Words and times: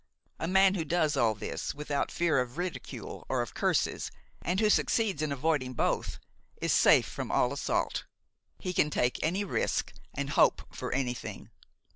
A 0.39 0.47
man 0.47 0.73
who 0.73 0.83
does 0.83 1.15
all 1.15 1.35
this 1.35 1.75
without 1.75 2.09
fear 2.09 2.39
of 2.41 2.57
ridicule 2.57 3.23
or 3.29 3.43
of 3.43 3.53
curses, 3.53 4.09
and 4.41 4.59
who 4.59 4.67
succeeds 4.67 5.21
in 5.21 5.31
avoiding 5.31 5.73
both, 5.73 6.17
is 6.59 6.73
safe 6.73 7.05
from 7.05 7.29
all 7.29 7.53
assault; 7.53 8.05
he 8.57 8.73
can 8.73 8.89
take 8.89 9.19
any 9.23 9.43
risk 9.43 9.93
and 10.15 10.31
hope 10.31 10.63
for 10.75 10.91
anything. 10.91 11.51